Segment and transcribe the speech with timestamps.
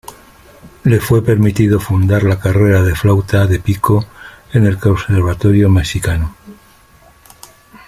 [0.83, 4.03] Le fue permitido fundar la carrera de flauta de pico
[4.51, 6.35] en el conservatorio mexicano.